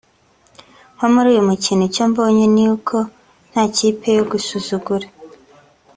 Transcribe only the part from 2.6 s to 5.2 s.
uko nta kipe yo gusuzugura